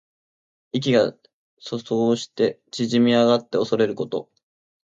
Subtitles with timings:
[0.71, 1.13] 意気が
[1.63, 4.31] 阻喪して縮み上がっておそれること。